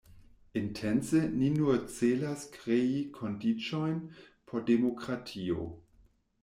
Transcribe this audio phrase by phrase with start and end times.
[0.61, 4.01] Intence ni nur celas krei kondiĉojn
[4.49, 5.73] por demokratio.